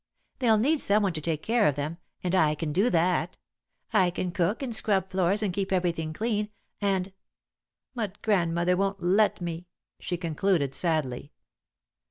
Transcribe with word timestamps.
They'll 0.39 0.57
need 0.57 0.79
someone 0.81 1.13
to 1.13 1.21
take 1.21 1.43
care 1.43 1.67
of 1.67 1.75
them, 1.75 1.99
and 2.23 2.33
I 2.33 2.55
can 2.55 2.73
do 2.73 2.89
that. 2.89 3.37
I 3.93 4.09
can 4.09 4.31
cook 4.31 4.63
and 4.63 4.75
scrub 4.75 5.11
floors 5.11 5.43
and 5.43 5.53
keep 5.53 5.71
everything 5.71 6.11
clean, 6.11 6.49
and 6.81 7.13
but 7.93 8.19
Grandmother 8.23 8.75
won't 8.75 9.03
let 9.03 9.41
me," 9.41 9.67
she 9.99 10.17
concluded, 10.17 10.73
sadly. 10.73 11.33